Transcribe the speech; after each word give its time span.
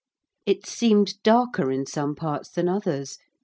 It 0.47 0.65
seemed 0.65 1.21
darker 1.21 1.69
in 1.71 1.85
some 1.85 2.15
parts 2.15 2.49
than 2.49 2.67
others. 2.67 3.19